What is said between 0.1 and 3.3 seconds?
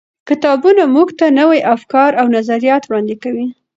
کتابونه موږ ته نوي افکار او نظریات وړاندې